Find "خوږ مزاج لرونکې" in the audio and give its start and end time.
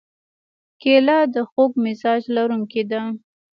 1.49-2.83